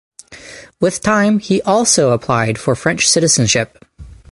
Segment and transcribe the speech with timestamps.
[0.79, 3.85] With time he also applied for French citizenship.